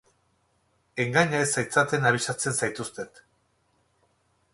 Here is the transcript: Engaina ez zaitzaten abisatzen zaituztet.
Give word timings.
Engaina 1.03 1.41
ez 1.43 1.49
zaitzaten 1.57 2.07
abisatzen 2.13 2.57
zaituztet. 2.61 3.21